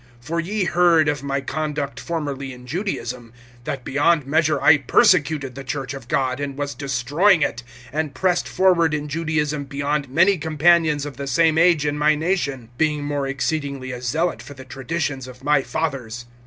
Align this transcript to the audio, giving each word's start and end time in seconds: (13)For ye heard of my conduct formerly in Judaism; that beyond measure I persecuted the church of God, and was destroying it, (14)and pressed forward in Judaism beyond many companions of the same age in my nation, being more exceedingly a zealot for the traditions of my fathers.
(13)For 0.25 0.43
ye 0.43 0.63
heard 0.63 1.07
of 1.07 1.21
my 1.21 1.41
conduct 1.41 1.99
formerly 1.99 2.51
in 2.51 2.65
Judaism; 2.65 3.31
that 3.65 3.83
beyond 3.85 4.25
measure 4.25 4.59
I 4.59 4.77
persecuted 4.79 5.53
the 5.53 5.63
church 5.63 5.93
of 5.93 6.07
God, 6.07 6.39
and 6.39 6.57
was 6.57 6.73
destroying 6.73 7.43
it, 7.43 7.61
(14)and 7.93 8.15
pressed 8.15 8.47
forward 8.47 8.95
in 8.95 9.07
Judaism 9.07 9.65
beyond 9.65 10.09
many 10.09 10.39
companions 10.39 11.05
of 11.05 11.17
the 11.17 11.27
same 11.27 11.59
age 11.59 11.85
in 11.85 11.99
my 11.99 12.15
nation, 12.15 12.69
being 12.79 13.03
more 13.03 13.27
exceedingly 13.27 13.91
a 13.91 14.01
zealot 14.01 14.41
for 14.41 14.55
the 14.55 14.65
traditions 14.65 15.27
of 15.27 15.43
my 15.43 15.61
fathers. 15.61 16.25